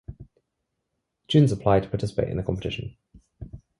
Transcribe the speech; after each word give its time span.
Students 1.25 1.51
apply 1.53 1.81
to 1.81 1.87
participate 1.87 2.29
in 2.29 2.37
the 2.37 2.41
competition. 2.41 2.97